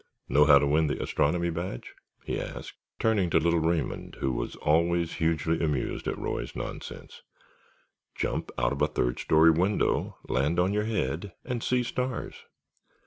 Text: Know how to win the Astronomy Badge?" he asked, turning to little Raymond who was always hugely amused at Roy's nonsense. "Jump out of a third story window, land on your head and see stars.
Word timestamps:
Know 0.27 0.45
how 0.45 0.57
to 0.57 0.65
win 0.65 0.87
the 0.87 0.99
Astronomy 0.99 1.51
Badge?" 1.51 1.93
he 2.23 2.41
asked, 2.41 2.73
turning 2.97 3.29
to 3.29 3.37
little 3.39 3.59
Raymond 3.59 4.15
who 4.19 4.31
was 4.31 4.55
always 4.55 5.13
hugely 5.17 5.63
amused 5.63 6.07
at 6.07 6.17
Roy's 6.17 6.55
nonsense. 6.55 7.21
"Jump 8.15 8.49
out 8.57 8.73
of 8.73 8.81
a 8.81 8.87
third 8.87 9.19
story 9.19 9.51
window, 9.51 10.17
land 10.27 10.59
on 10.59 10.73
your 10.73 10.85
head 10.85 11.33
and 11.45 11.61
see 11.61 11.83
stars. 11.83 12.33